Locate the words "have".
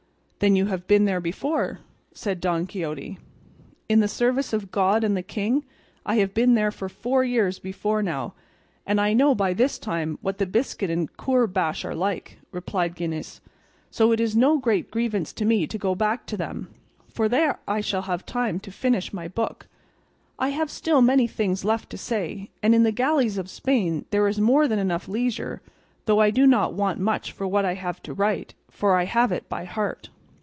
0.65-0.87, 6.15-6.33, 18.01-18.25, 20.49-20.71, 27.75-28.01, 29.05-29.31